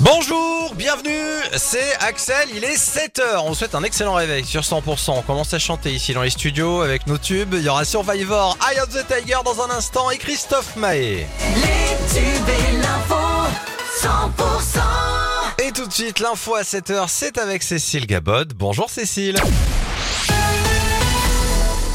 [0.00, 1.12] Bonjour, bienvenue,
[1.56, 5.52] c'est Axel, il est 7h, on vous souhaite un excellent réveil sur 100%, on commence
[5.54, 8.90] à chanter ici dans les studios avec nos tubes, il y aura Survivor, Eye of
[8.90, 11.26] the Tiger dans un instant et Christophe Maé.
[11.56, 13.14] Les tubes et l'info
[14.02, 18.54] 100% Et tout de suite, l'info à 7h, c'est avec Cécile Gabod.
[18.54, 19.36] Bonjour Cécile.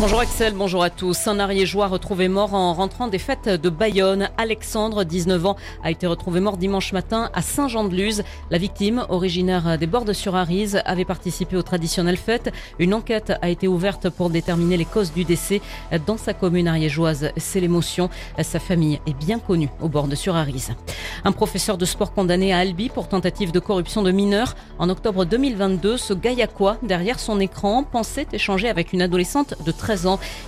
[0.00, 1.26] Bonjour Axel, bonjour à tous.
[1.26, 4.30] Un ariégeois retrouvé mort en rentrant des fêtes de Bayonne.
[4.38, 8.22] Alexandre, 19 ans, a été retrouvé mort dimanche matin à Saint-Jean-de-Luz.
[8.50, 12.50] La victime, originaire des bordes sur Arise, avait participé aux traditionnelles fêtes.
[12.78, 15.60] Une enquête a été ouverte pour déterminer les causes du décès.
[16.06, 18.08] Dans sa commune ariégeoise, c'est l'émotion.
[18.40, 20.72] Sa famille est bien connue au bord de sur Arise.
[21.24, 24.56] Un professeur de sport condamné à Albi pour tentative de corruption de mineurs.
[24.78, 29.89] En octobre 2022, ce gaillacois, derrière son écran, pensait échanger avec une adolescente de 13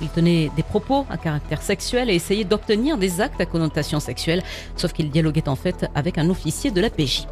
[0.00, 4.42] Il tenait des propos à caractère sexuel et essayait d'obtenir des actes à connotation sexuelle,
[4.76, 7.26] sauf qu'il dialoguait en fait avec un officier de la PJ.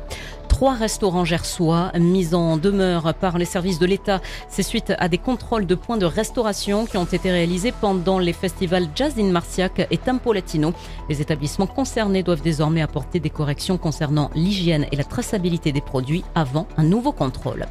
[0.54, 4.20] Trois restaurants gersois mis en demeure par les services de l'État.
[4.48, 8.32] C'est suite à des contrôles de points de restauration qui ont été réalisés pendant les
[8.32, 10.72] festivals Jazz in Marciac et Tempo Latino.
[11.08, 16.22] Les établissements concernés doivent désormais apporter des corrections concernant l'hygiène et la traçabilité des produits
[16.36, 17.66] avant un nouveau contrôle.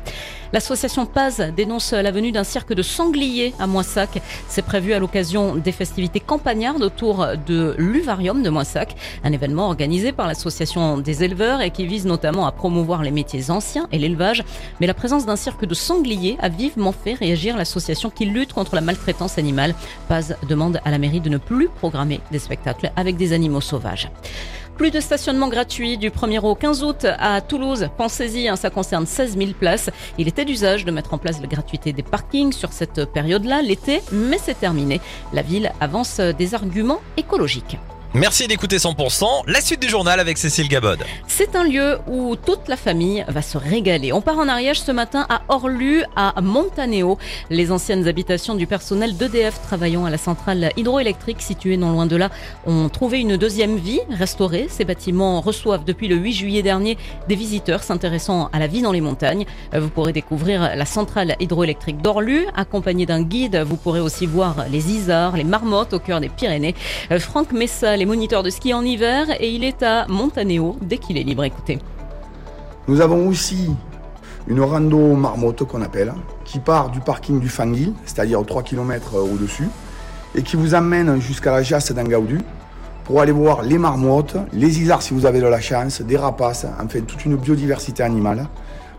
[0.52, 4.22] L'association Paz dénonce la venue d'un cirque de sangliers à Moissac.
[4.47, 10.12] C'est prévu à l'occasion des festivités campagnardes autour de l'Uvarium de Moissac, un événement organisé
[10.12, 14.43] par l'association des éleveurs et qui vise notamment à promouvoir les métiers anciens et l'élevage.
[14.79, 18.75] Mais la présence d'un cirque de sangliers a vivement fait réagir l'association qui lutte contre
[18.75, 19.75] la maltraitance animale.
[20.07, 24.09] Paz demande à la mairie de ne plus programmer des spectacles avec des animaux sauvages.
[24.77, 27.89] Plus de stationnement gratuit du 1er au 15 août à Toulouse.
[27.95, 29.91] Pensez-y, hein, ça concerne 16 000 places.
[30.17, 34.01] Il était d'usage de mettre en place la gratuité des parkings sur cette période-là, l'été,
[34.11, 34.99] mais c'est terminé.
[35.31, 37.77] La ville avance des arguments écologiques.
[38.16, 41.00] Merci d'écouter 100%, la suite du journal avec Cécile Gabod.
[41.28, 44.14] C'est un lieu où toute la famille va se régaler.
[44.14, 47.17] On part en Ariège ce matin à Orlu, à Montaneo,
[47.50, 52.16] les anciennes habitations du personnel d'EDF travaillant à la centrale hydroélectrique située non loin de
[52.16, 52.29] là
[52.68, 54.68] ont trouvé une deuxième vie restaurée.
[54.69, 58.91] Ces bâtiments reçoivent depuis le 8 juillet dernier des visiteurs s'intéressant à la vie dans
[58.91, 59.45] les montagnes.
[59.75, 63.63] Vous pourrez découvrir la centrale hydroélectrique d'Orlu, accompagné d'un guide.
[63.66, 66.75] Vous pourrez aussi voir les isards, les marmottes au cœur des Pyrénées.
[67.18, 71.18] Franck Messa, les moniteurs de ski en hiver et il est à Montaneo dès qu'il
[71.18, 71.46] est libre.
[71.46, 71.80] Écoutez.
[72.90, 73.69] Nous avons aussi
[74.50, 76.13] une rando marmotte qu'on appelle,
[76.44, 79.69] qui part du parking du Fanguil, c'est-à-dire 3 km au-dessus,
[80.36, 82.42] et qui vous amène jusqu'à la Jasse d'Angaudu
[83.06, 86.66] pour aller voir les marmottes, les isards si vous avez de la chance, des rapaces,
[86.84, 88.50] enfin toute une biodiversité animale.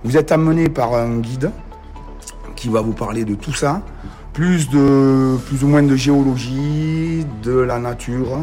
[0.03, 1.50] Vous êtes amené par un guide
[2.56, 3.82] qui va vous parler de tout ça,
[4.32, 8.38] plus, de, plus ou moins de géologie, de la nature,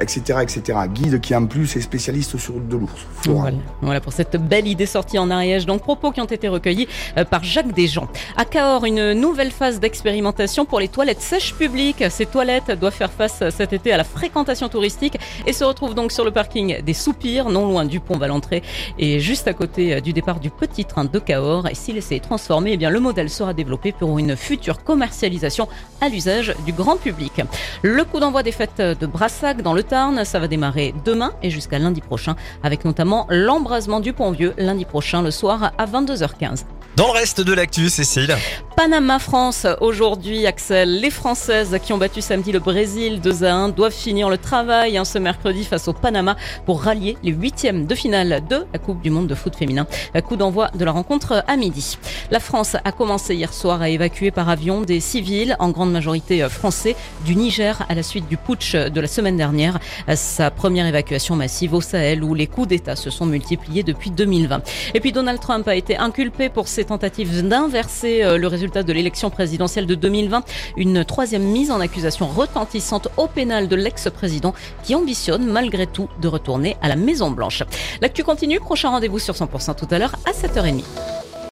[0.00, 0.78] etc., etc.
[0.92, 3.06] Guide qui en plus est spécialiste sur de l'ours.
[3.24, 4.00] Voilà.
[4.00, 5.66] pour cette belle idée sortie en Ariège.
[5.66, 8.08] Donc propos qui ont été recueillis euh, par Jacques Desjans.
[8.36, 12.04] À Cahors, une nouvelle phase d'expérimentation pour les toilettes sèches publiques.
[12.10, 16.12] Ces toilettes doivent faire face cet été à la fréquentation touristique et se retrouvent donc
[16.12, 18.62] sur le parking des Soupirs, non loin du pont Valentré
[18.98, 21.68] et juste à côté euh, du départ du petit train de Cahors.
[21.68, 25.68] Et s'il est transformé, eh bien le modèle sera développé pour une future commercialisation
[26.00, 27.40] à l'usage du grand public.
[27.82, 31.50] Le coup d'envoi des fêtes de Brassac dans le Tarn, ça va démarrer demain et
[31.50, 36.64] jusqu'à lundi prochain, avec notamment l'embrasement du Pont-Vieux lundi prochain le soir à 22h15.
[36.96, 38.36] Dans le reste de l'actu, Cécile.
[38.76, 41.00] Panama France aujourd'hui, Axel.
[41.00, 44.96] Les Françaises qui ont battu samedi le Brésil 2 à 1 doivent finir le travail
[44.96, 49.02] hein, ce mercredi face au Panama pour rallier les huitièmes de finale de la Coupe
[49.02, 49.86] du Monde de foot féminin.
[50.26, 51.98] Coup d'envoi de la rencontre à midi.
[52.30, 56.48] La France a commencé hier soir à évacuer par avion des civils, en grande majorité
[56.48, 59.78] français, du Niger à la suite du putsch de la semaine dernière.
[60.14, 64.62] Sa première évacuation massive au Sahel où les coups d'État se sont multipliés depuis 2020.
[64.94, 68.92] Et puis Donald Trump a été inculpé pour ses tentatives d'inverser euh, le résultat de
[68.92, 70.44] l'élection présidentielle de 2020.
[70.76, 76.28] Une troisième mise en accusation retentissante au pénal de l'ex-président qui ambitionne malgré tout de
[76.28, 77.62] retourner à la Maison Blanche.
[78.00, 81.11] L'actu continue, prochain rendez-vous sur 100% tout à l'heure à 7h30.